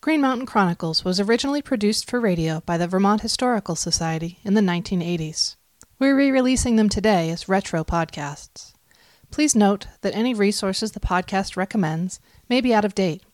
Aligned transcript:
Green 0.00 0.20
Mountain 0.20 0.46
Chronicles 0.46 1.04
was 1.04 1.18
originally 1.18 1.60
produced 1.60 2.08
for 2.08 2.20
radio 2.20 2.60
by 2.60 2.78
the 2.78 2.86
Vermont 2.86 3.22
Historical 3.22 3.74
Society 3.74 4.38
in 4.44 4.54
the 4.54 4.60
1980s. 4.60 5.56
We're 5.98 6.16
re 6.16 6.30
releasing 6.30 6.76
them 6.76 6.88
today 6.88 7.30
as 7.30 7.48
retro 7.48 7.82
podcasts. 7.82 8.74
Please 9.32 9.56
note 9.56 9.88
that 10.02 10.14
any 10.14 10.34
resources 10.34 10.92
the 10.92 11.00
podcast 11.00 11.56
recommends 11.56 12.20
may 12.48 12.60
be 12.60 12.72
out 12.72 12.84
of 12.84 12.94
date. 12.94 13.24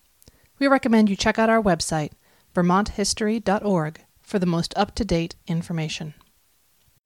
We 0.58 0.66
recommend 0.66 1.11
you 1.11 1.16
check 1.16 1.38
out 1.38 1.50
our 1.50 1.62
website, 1.62 2.13
vermonthistory.org, 2.54 4.01
for 4.22 4.38
the 4.38 4.46
most 4.46 4.72
up 4.74 4.94
to 4.94 5.04
date 5.04 5.37
information. 5.46 6.15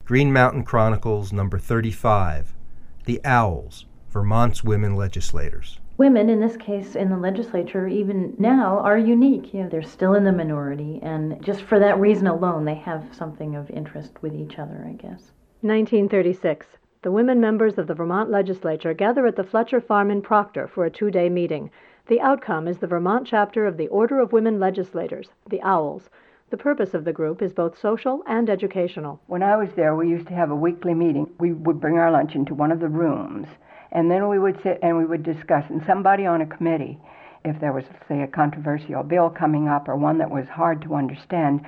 Green 0.05 0.33
Mountain 0.33 0.63
Chronicles 0.63 1.33
number 1.33 1.59
35 1.59 2.55
The 3.07 3.21
Owls, 3.25 3.87
Vermont's 4.09 4.63
Women 4.63 4.95
Legislators. 4.95 5.81
Women, 5.99 6.31
in 6.31 6.39
this 6.39 6.57
case 6.57 6.95
in 6.95 7.11
the 7.11 7.17
legislature, 7.17 7.89
even 7.89 8.37
now, 8.39 8.79
are 8.79 8.97
unique. 8.97 9.53
You 9.53 9.65
know, 9.65 9.69
they're 9.69 9.83
still 9.83 10.15
in 10.15 10.23
the 10.23 10.31
minority, 10.31 11.01
and 11.03 11.45
just 11.45 11.63
for 11.63 11.81
that 11.81 11.99
reason 11.99 12.29
alone, 12.29 12.65
they 12.65 12.77
have 12.77 13.13
something 13.13 13.57
of 13.57 13.69
interest 13.69 14.23
with 14.23 14.33
each 14.33 14.61
other, 14.61 14.87
I 14.89 14.93
guess. 14.93 15.33
1936. 15.63 16.69
The 17.03 17.11
women 17.11 17.41
members 17.41 17.79
of 17.79 17.89
the 17.89 17.95
Vermont 17.95 18.31
legislature 18.31 18.95
gather 18.95 19.27
at 19.27 19.35
the 19.35 19.43
Fletcher 19.43 19.81
Farm 19.81 20.09
in 20.13 20.23
Proctor 20.23 20.69
for 20.69 20.85
a 20.85 20.91
two 20.91 21.11
day 21.11 21.29
meeting. 21.29 21.69
The 22.07 22.21
outcome 22.21 22.69
is 22.69 22.79
the 22.79 22.87
Vermont 22.87 23.27
chapter 23.27 23.67
of 23.67 23.77
the 23.77 23.89
Order 23.89 24.21
of 24.21 24.33
Women 24.33 24.61
Legislators, 24.61 25.31
the 25.51 25.61
OWLS. 25.65 26.09
The 26.51 26.57
purpose 26.57 26.95
of 26.95 27.05
the 27.05 27.13
group 27.13 27.43
is 27.43 27.53
both 27.53 27.79
social 27.79 28.23
and 28.27 28.49
educational. 28.49 29.21
When 29.27 29.43
I 29.43 29.57
was 29.57 29.69
there, 29.77 29.95
we 29.95 30.09
used 30.09 30.29
to 30.29 30.35
have 30.35 30.51
a 30.51 30.57
weekly 30.57 30.95
meeting. 30.95 31.29
We 31.39 31.53
would 31.53 31.79
bring 31.79 31.99
our 31.99 32.11
lunch 32.11 32.35
into 32.35 32.55
one 32.55 32.73
of 32.73 32.81
the 32.81 32.89
rooms, 32.89 33.47
and 33.93 34.11
then 34.11 34.29
we 34.29 34.39
would 34.39 34.63
sit 34.63 34.79
and 34.83 34.97
we 34.97 35.05
would 35.05 35.23
discuss. 35.23 35.69
And 35.69 35.85
somebody 35.85 36.25
on 36.25 36.41
a 36.41 36.47
committee, 36.47 36.99
if 37.45 37.61
there 37.61 37.75
was, 37.75 37.85
say, 38.09 38.23
a 38.23 38.27
controversial 38.27 39.03
bill 39.03 39.29
coming 39.29 39.69
up 39.69 39.91
or 39.91 39.97
one 39.97 40.17
that 40.19 40.31
was 40.31 40.49
hard 40.49 40.81
to 40.83 40.95
understand, 40.95 41.67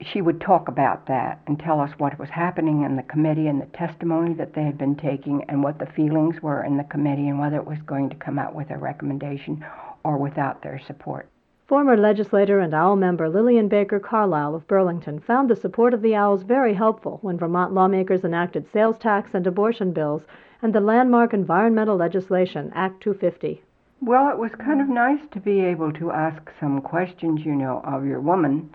she 0.00 0.22
would 0.22 0.40
talk 0.40 0.68
about 0.68 1.06
that 1.08 1.40
and 1.48 1.58
tell 1.58 1.80
us 1.80 1.90
what 1.98 2.16
was 2.16 2.30
happening 2.30 2.84
in 2.84 2.94
the 2.94 3.02
committee 3.02 3.48
and 3.48 3.60
the 3.60 3.66
testimony 3.66 4.32
that 4.34 4.54
they 4.54 4.62
had 4.62 4.78
been 4.78 4.94
taking 4.94 5.42
and 5.48 5.60
what 5.60 5.80
the 5.80 5.86
feelings 5.86 6.40
were 6.40 6.62
in 6.62 6.76
the 6.76 6.84
committee 6.84 7.28
and 7.28 7.40
whether 7.40 7.56
it 7.56 7.66
was 7.66 7.82
going 7.82 8.08
to 8.10 8.16
come 8.16 8.38
out 8.38 8.54
with 8.54 8.70
a 8.70 8.78
recommendation 8.78 9.64
or 10.04 10.18
without 10.18 10.62
their 10.62 10.80
support. 10.86 11.28
Former 11.66 11.96
legislator 11.96 12.60
and 12.60 12.74
OWL 12.74 12.94
member 12.96 13.26
Lillian 13.26 13.68
Baker 13.68 13.98
Carlisle 13.98 14.54
of 14.54 14.68
Burlington 14.68 15.18
found 15.18 15.48
the 15.48 15.56
support 15.56 15.94
of 15.94 16.02
the 16.02 16.12
OWLs 16.12 16.44
very 16.44 16.74
helpful 16.74 17.18
when 17.22 17.38
Vermont 17.38 17.72
lawmakers 17.72 18.22
enacted 18.22 18.70
sales 18.70 18.98
tax 18.98 19.30
and 19.32 19.46
abortion 19.46 19.90
bills 19.92 20.20
and 20.60 20.74
the 20.74 20.80
landmark 20.80 21.32
environmental 21.32 21.96
legislation, 21.96 22.70
Act 22.74 23.02
250. 23.02 23.62
Well, 24.02 24.28
it 24.28 24.36
was 24.36 24.50
kind 24.56 24.82
of 24.82 24.90
nice 24.90 25.26
to 25.32 25.40
be 25.40 25.60
able 25.60 25.90
to 25.94 26.10
ask 26.10 26.50
some 26.60 26.82
questions, 26.82 27.46
you 27.46 27.54
know, 27.54 27.80
of 27.82 28.04
your 28.04 28.20
woman 28.20 28.68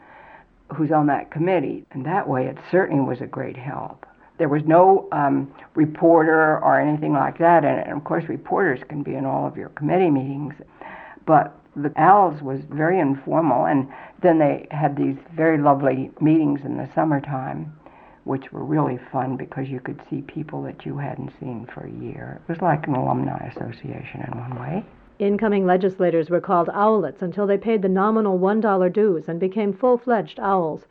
who's 0.75 0.91
on 0.91 1.05
that 1.07 1.29
committee. 1.29 1.85
And 1.91 2.03
that 2.07 2.27
way, 2.27 2.47
it 2.47 2.57
certainly 2.71 3.07
was 3.07 3.21
a 3.21 3.27
great 3.27 3.57
help. 3.57 4.07
There 4.39 4.49
was 4.49 4.63
no 4.65 5.07
um, 5.11 5.53
reporter 5.75 6.57
or 6.57 6.79
anything 6.79 7.13
like 7.13 7.37
that. 7.37 7.63
And, 7.63 7.81
and 7.81 7.97
of 7.97 8.03
course, 8.03 8.27
reporters 8.27 8.79
can 8.89 9.03
be 9.03 9.13
in 9.13 9.25
all 9.25 9.45
of 9.45 9.57
your 9.57 9.69
committee 9.69 10.09
meetings. 10.09 10.55
But 11.27 11.55
the 11.83 11.89
OWLs 11.91 12.41
was 12.41 12.61
very 12.69 12.99
informal. 12.99 13.65
And 13.65 13.87
then 14.21 14.39
they 14.39 14.67
had 14.71 14.95
these 14.95 15.17
very 15.35 15.57
lovely 15.57 16.11
meetings 16.19 16.61
in 16.63 16.77
the 16.77 16.89
summertime, 16.93 17.73
which 18.23 18.51
were 18.51 18.63
really 18.63 18.99
fun 19.11 19.37
because 19.37 19.69
you 19.69 19.79
could 19.79 20.01
see 20.09 20.21
people 20.21 20.61
that 20.63 20.85
you 20.85 20.97
hadn't 20.97 21.31
seen 21.39 21.67
for 21.73 21.81
a 21.81 21.91
year. 21.91 22.41
It 22.43 22.51
was 22.51 22.61
like 22.61 22.87
an 22.87 22.95
alumni 22.95 23.47
association 23.47 24.21
in 24.21 24.37
one 24.37 24.59
way. 24.59 24.85
Incoming 25.19 25.65
legislators 25.65 26.29
were 26.29 26.39
called 26.39 26.69
owlets 26.69 27.21
until 27.21 27.45
they 27.45 27.57
paid 27.57 27.81
the 27.81 27.89
nominal 27.89 28.39
$1 28.39 28.93
dues 28.93 29.27
and 29.27 29.39
became 29.39 29.73
full 29.73 29.97
fledged 29.97 30.39
owls. 30.39 30.85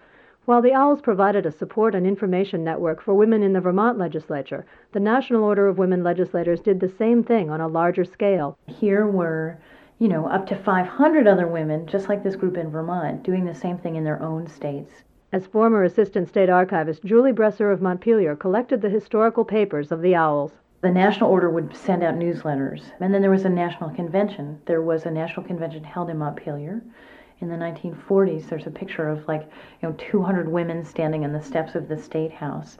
While 0.45 0.63
the 0.63 0.73
owls 0.73 1.03
provided 1.03 1.45
a 1.45 1.53
support 1.53 1.95
and 1.95 2.07
information 2.07 2.65
network 2.65 3.03
for 3.03 3.13
women 3.13 3.43
in 3.43 3.53
the 3.53 3.61
Vermont 3.61 3.99
legislature, 3.99 4.65
the 4.93 5.01
National 5.01 5.45
Order 5.45 5.67
of 5.67 5.77
Women 5.77 6.03
Legislators 6.03 6.61
did 6.61 6.81
the 6.81 6.89
same 6.89 7.23
thing 7.23 7.51
on 7.51 7.61
a 7.61 7.69
larger 7.69 8.05
scale. 8.05 8.57
Here 8.67 9.07
were, 9.07 9.59
you 9.99 10.09
know, 10.09 10.27
up 10.27 10.47
to 10.47 10.57
500 10.57 11.27
other 11.27 11.47
women, 11.47 11.87
just 11.87 12.09
like 12.09 12.23
this 12.23 12.37
group 12.37 12.57
in 12.57 12.71
Vermont, 12.71 13.23
doing 13.23 13.45
the 13.45 13.55
same 13.55 13.79
thing 13.79 13.97
in 13.97 14.05
their 14.05 14.23
own 14.23 14.47
states. 14.47 14.93
As 15.33 15.47
former 15.47 15.85
Assistant 15.85 16.29
State 16.29 16.49
Archivist 16.49 17.05
Julie 17.05 17.33
Bresser 17.33 17.73
of 17.73 17.83
Montpelier 17.83 18.37
collected 18.37 18.81
the 18.81 18.89
historical 18.89 19.45
papers 19.45 19.93
of 19.93 20.01
the 20.01 20.15
owls 20.15 20.53
the 20.81 20.91
national 20.91 21.31
order 21.31 21.51
would 21.51 21.75
send 21.75 22.05
out 22.05 22.15
newsletters. 22.15 22.93
And 23.01 23.13
then 23.13 23.21
there 23.21 23.33
was 23.33 23.45
a 23.45 23.51
national 23.51 23.91
convention. 23.91 24.61
There 24.67 24.83
was 24.83 25.07
a 25.07 25.11
national 25.11 25.45
convention 25.45 25.83
held 25.83 26.09
in 26.09 26.19
Montpelier 26.19 26.83
in 27.41 27.49
the 27.49 27.57
1940s. 27.57 28.49
There's 28.49 28.67
a 28.67 28.71
picture 28.71 29.09
of 29.09 29.27
like, 29.27 29.43
you 29.83 29.89
know, 29.89 29.95
200 29.99 30.49
women 30.49 30.85
standing 30.85 31.25
on 31.25 31.33
the 31.33 31.43
steps 31.43 31.75
of 31.75 31.89
the 31.89 31.99
State 31.99 32.33
House. 32.33 32.79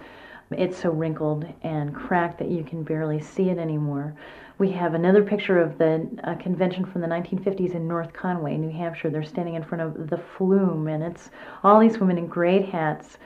It's 0.53 0.79
so 0.79 0.91
wrinkled 0.91 1.45
and 1.63 1.95
cracked 1.95 2.39
that 2.39 2.51
you 2.51 2.63
can 2.63 2.85
barely 2.85 3.21
see 3.21 3.51
it 3.51 3.59
anymore. 3.59 4.15
We 4.59 4.73
have 4.73 4.95
another 4.95 5.23
picture 5.23 5.61
of 5.61 5.79
the 5.79 6.09
uh, 6.25 6.35
convention 6.35 6.85
from 6.85 7.01
the 7.01 7.07
1950s 7.07 7.77
in 7.77 7.87
North 7.87 8.13
Conway, 8.13 8.57
New 8.57 8.77
Hampshire. 8.77 9.09
They're 9.09 9.23
standing 9.23 9.55
in 9.55 9.63
front 9.63 9.83
of 9.83 10.11
the 10.11 10.19
flume, 10.19 10.89
and 10.89 11.01
it's 11.03 11.31
all 11.63 11.79
these 11.79 11.99
women 11.99 12.19
in 12.19 12.27
great 12.27 12.69
hats. 12.69 13.19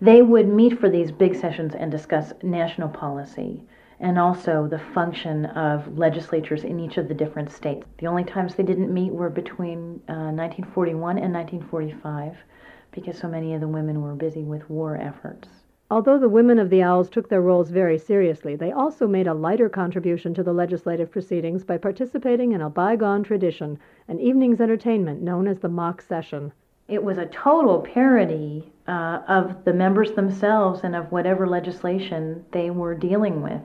They 0.00 0.22
would 0.22 0.46
meet 0.46 0.78
for 0.78 0.88
these 0.88 1.10
big 1.10 1.34
sessions 1.34 1.74
and 1.74 1.90
discuss 1.90 2.32
national 2.42 2.90
policy 2.90 3.64
and 3.98 4.18
also 4.18 4.68
the 4.68 4.78
function 4.78 5.46
of 5.46 5.98
legislatures 5.98 6.64
in 6.64 6.78
each 6.78 6.96
of 6.96 7.08
the 7.08 7.14
different 7.14 7.50
states. 7.50 7.86
The 7.98 8.08
only 8.08 8.24
times 8.24 8.54
they 8.54 8.64
didn't 8.64 8.92
meet 8.92 9.12
were 9.12 9.30
between 9.30 10.00
uh, 10.08 10.30
1941 10.34 11.18
and 11.18 11.32
1945 11.32 12.36
because 12.90 13.18
so 13.18 13.28
many 13.28 13.54
of 13.54 13.60
the 13.60 13.68
women 13.68 14.02
were 14.02 14.14
busy 14.14 14.42
with 14.42 14.68
war 14.68 14.96
efforts. 14.96 15.48
Although 15.92 16.20
the 16.20 16.28
women 16.30 16.58
of 16.58 16.70
the 16.70 16.82
Owls 16.82 17.10
took 17.10 17.28
their 17.28 17.42
roles 17.42 17.68
very 17.68 17.98
seriously, 17.98 18.56
they 18.56 18.72
also 18.72 19.06
made 19.06 19.26
a 19.26 19.34
lighter 19.34 19.68
contribution 19.68 20.32
to 20.32 20.42
the 20.42 20.54
legislative 20.54 21.10
proceedings 21.10 21.64
by 21.64 21.76
participating 21.76 22.52
in 22.52 22.62
a 22.62 22.70
bygone 22.70 23.22
tradition, 23.22 23.78
an 24.08 24.18
evening's 24.18 24.62
entertainment 24.62 25.20
known 25.20 25.46
as 25.46 25.58
the 25.58 25.68
mock 25.68 26.00
session. 26.00 26.50
It 26.88 27.04
was 27.04 27.18
a 27.18 27.26
total 27.26 27.80
parody 27.80 28.72
uh, 28.88 29.18
of 29.28 29.66
the 29.66 29.74
members 29.74 30.12
themselves 30.12 30.80
and 30.82 30.96
of 30.96 31.12
whatever 31.12 31.46
legislation 31.46 32.42
they 32.52 32.70
were 32.70 32.94
dealing 32.94 33.42
with 33.42 33.60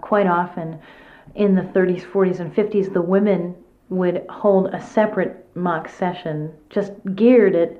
quite 0.00 0.28
often 0.28 0.78
in 1.34 1.56
the 1.56 1.62
30s, 1.62 2.02
40s, 2.02 2.38
and 2.38 2.54
50s, 2.54 2.92
the 2.92 3.02
women 3.02 3.56
would 3.88 4.24
hold 4.28 4.68
a 4.68 4.80
separate 4.80 5.44
mock 5.56 5.88
session 5.88 6.52
just 6.70 6.92
geared 7.16 7.56
at 7.56 7.76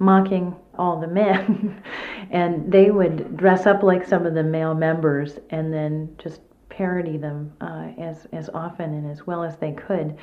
mocking 0.00 0.56
all 0.76 0.98
the 0.98 1.06
men. 1.06 1.80
and 2.30 2.72
they 2.72 2.90
would 2.90 3.36
dress 3.36 3.66
up 3.66 3.84
like 3.84 4.04
some 4.04 4.26
of 4.26 4.34
the 4.34 4.42
male 4.42 4.74
members 4.74 5.38
and 5.50 5.72
then 5.72 6.12
just 6.18 6.40
parody 6.68 7.18
them 7.18 7.52
uh, 7.60 7.90
as, 7.98 8.26
as 8.32 8.48
often 8.54 8.94
and 8.94 9.10
as 9.10 9.26
well 9.26 9.44
as 9.44 9.56
they 9.58 9.72
could. 9.72 10.16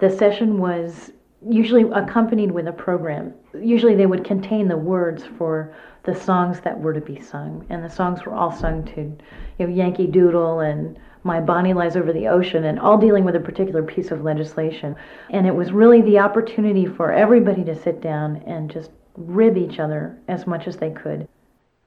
The 0.00 0.10
session 0.10 0.58
was 0.58 1.10
usually 1.48 1.84
accompanied 1.92 2.50
with 2.50 2.68
a 2.68 2.72
program. 2.72 3.34
Usually 3.58 3.94
they 3.94 4.06
would 4.06 4.24
contain 4.24 4.68
the 4.68 4.76
words 4.76 5.24
for 5.38 5.74
the 6.04 6.14
songs 6.14 6.60
that 6.60 6.78
were 6.78 6.92
to 6.92 7.00
be 7.00 7.20
sung, 7.20 7.64
and 7.70 7.82
the 7.82 7.88
songs 7.90 8.24
were 8.24 8.34
all 8.34 8.52
sung 8.52 8.84
to, 8.84 9.00
you 9.58 9.66
know, 9.66 9.72
Yankee 9.72 10.06
Doodle 10.06 10.60
and 10.60 10.98
My 11.22 11.40
Bonnie 11.40 11.72
Lies 11.72 11.96
Over 11.96 12.12
the 12.12 12.28
Ocean, 12.28 12.64
and 12.64 12.78
all 12.78 12.98
dealing 12.98 13.24
with 13.24 13.36
a 13.36 13.40
particular 13.40 13.82
piece 13.82 14.10
of 14.10 14.22
legislation. 14.22 14.96
And 15.30 15.46
it 15.46 15.54
was 15.54 15.72
really 15.72 16.02
the 16.02 16.18
opportunity 16.18 16.86
for 16.86 17.12
everybody 17.12 17.64
to 17.64 17.74
sit 17.74 18.00
down 18.00 18.42
and 18.46 18.70
just 18.70 18.90
rib 19.16 19.56
each 19.56 19.78
other 19.78 20.18
as 20.28 20.46
much 20.46 20.66
as 20.66 20.76
they 20.76 20.90
could. 20.90 21.28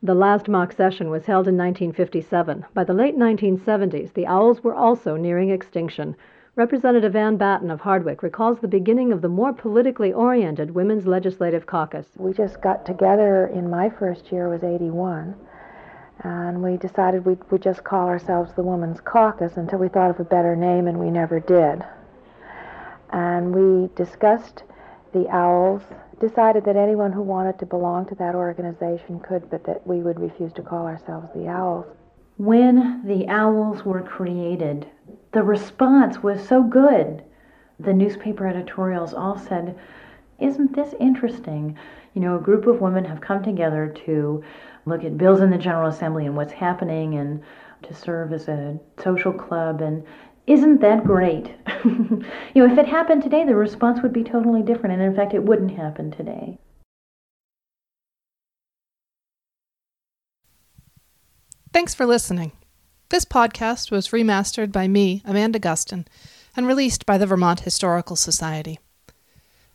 The 0.03 0.13
last 0.13 0.47
mock 0.47 0.73
session 0.73 1.09
was 1.09 1.25
held 1.25 1.47
in 1.47 1.57
1957. 1.57 2.65
By 2.73 2.83
the 2.83 2.93
late 2.93 3.17
1970s, 3.17 4.13
the 4.13 4.27
owls 4.27 4.63
were 4.63 4.75
also 4.75 5.15
nearing 5.15 5.49
extinction. 5.49 6.15
Representative 6.55 7.15
Ann 7.15 7.37
Batten 7.37 7.69
of 7.69 7.81
Hardwick 7.81 8.23
recalls 8.23 8.59
the 8.59 8.67
beginning 8.67 9.11
of 9.11 9.21
the 9.21 9.29
more 9.29 9.53
politically 9.53 10.13
oriented 10.13 10.73
Women's 10.73 11.07
Legislative 11.07 11.65
Caucus. 11.65 12.07
We 12.15 12.33
just 12.33 12.61
got 12.61 12.85
together 12.85 13.47
in 13.47 13.69
my 13.69 13.89
first 13.89 14.31
year 14.31 14.49
was 14.49 14.63
81 14.63 15.35
and 16.23 16.63
we 16.63 16.77
decided 16.77 17.25
we 17.25 17.37
would 17.51 17.61
just 17.61 17.83
call 17.83 18.07
ourselves 18.07 18.53
the 18.53 18.63
Women's 18.63 19.01
Caucus 19.01 19.57
until 19.57 19.79
we 19.79 19.87
thought 19.87 20.09
of 20.09 20.19
a 20.19 20.23
better 20.23 20.55
name 20.55 20.87
and 20.87 20.99
we 20.99 21.11
never 21.11 21.39
did. 21.39 21.83
And 23.11 23.53
we 23.53 23.89
discussed 23.95 24.63
the 25.13 25.29
owls, 25.29 25.83
decided 26.19 26.65
that 26.65 26.75
anyone 26.75 27.11
who 27.11 27.21
wanted 27.21 27.59
to 27.59 27.65
belong 27.65 28.05
to 28.07 28.15
that 28.15 28.35
organization 28.35 29.19
could, 29.19 29.49
but 29.49 29.63
that 29.65 29.85
we 29.85 30.01
would 30.01 30.19
refuse 30.19 30.53
to 30.53 30.61
call 30.61 30.85
ourselves 30.85 31.27
the 31.35 31.47
owls. 31.47 31.85
When 32.37 33.05
the 33.05 33.27
owls 33.27 33.83
were 33.83 34.01
created, 34.01 34.87
the 35.31 35.43
response 35.43 36.21
was 36.21 36.47
so 36.47 36.63
good. 36.63 37.23
The 37.79 37.93
newspaper 37.93 38.47
editorials 38.47 39.13
all 39.13 39.37
said, 39.37 39.77
Isn't 40.39 40.75
this 40.75 40.93
interesting? 40.99 41.77
You 42.13 42.21
know, 42.21 42.37
a 42.37 42.41
group 42.41 42.67
of 42.67 42.81
women 42.81 43.05
have 43.05 43.21
come 43.21 43.43
together 43.43 43.93
to 44.05 44.43
look 44.85 45.03
at 45.03 45.17
bills 45.17 45.41
in 45.41 45.51
the 45.51 45.57
General 45.57 45.89
Assembly 45.89 46.25
and 46.25 46.35
what's 46.35 46.53
happening 46.53 47.15
and 47.15 47.41
to 47.83 47.93
serve 47.93 48.33
as 48.33 48.47
a 48.47 48.79
social 49.03 49.33
club. 49.33 49.81
And 49.81 50.03
Isn't 50.47 50.79
that 50.79 51.03
great? 51.03 51.53
you 51.83 52.23
know, 52.55 52.71
if 52.71 52.77
it 52.77 52.87
happened 52.87 53.21
today, 53.21 53.43
the 53.43 53.55
response 53.55 54.01
would 54.01 54.13
be 54.13 54.23
totally 54.23 54.61
different, 54.61 54.93
and 54.93 55.03
in 55.03 55.13
fact, 55.13 55.33
it 55.33 55.43
wouldn't 55.43 55.77
happen 55.77 56.09
today. 56.09 56.57
Thanks 61.73 61.93
for 61.93 62.05
listening. 62.05 62.53
This 63.09 63.25
podcast 63.25 63.91
was 63.91 64.07
remastered 64.07 64.71
by 64.71 64.87
me, 64.87 65.21
Amanda 65.25 65.59
Gustin, 65.59 66.07
and 66.55 66.65
released 66.65 67.05
by 67.05 67.17
the 67.17 67.27
Vermont 67.27 67.61
Historical 67.61 68.15
Society. 68.15 68.79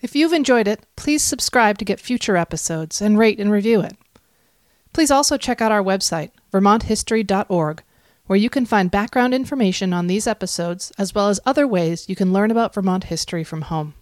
If 0.00 0.16
you've 0.16 0.32
enjoyed 0.32 0.66
it, 0.66 0.84
please 0.96 1.22
subscribe 1.22 1.78
to 1.78 1.84
get 1.84 2.00
future 2.00 2.36
episodes 2.36 3.00
and 3.00 3.18
rate 3.18 3.38
and 3.38 3.52
review 3.52 3.82
it. 3.82 3.96
Please 4.92 5.10
also 5.10 5.36
check 5.36 5.60
out 5.60 5.70
our 5.70 5.82
website, 5.82 6.30
vermonthistory.org, 6.52 7.82
where 8.32 8.38
you 8.38 8.48
can 8.48 8.64
find 8.64 8.90
background 8.90 9.34
information 9.34 9.92
on 9.92 10.06
these 10.06 10.26
episodes 10.26 10.90
as 10.96 11.14
well 11.14 11.28
as 11.28 11.38
other 11.44 11.68
ways 11.68 12.08
you 12.08 12.16
can 12.16 12.32
learn 12.32 12.50
about 12.50 12.72
Vermont 12.72 13.04
history 13.04 13.44
from 13.44 13.60
home. 13.60 13.92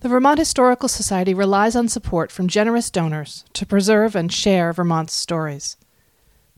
The 0.00 0.10
Vermont 0.10 0.38
Historical 0.38 0.90
Society 0.90 1.32
relies 1.32 1.74
on 1.74 1.88
support 1.88 2.30
from 2.30 2.46
generous 2.46 2.90
donors 2.90 3.46
to 3.54 3.64
preserve 3.64 4.14
and 4.14 4.30
share 4.30 4.70
Vermont's 4.74 5.14
stories. 5.14 5.78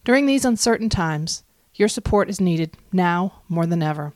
During 0.02 0.26
these 0.26 0.44
uncertain 0.44 0.88
times, 0.88 1.44
your 1.76 1.87
support 1.87 2.28
is 2.28 2.40
needed 2.40 2.76
now 2.93 3.43
more 3.49 3.67
than 3.67 3.81
ever. 3.81 4.12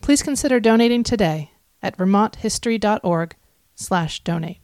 Please 0.00 0.22
consider 0.22 0.60
donating 0.60 1.02
today 1.02 1.50
at 1.82 1.98
vermonthistory.org/donate. 1.98 4.63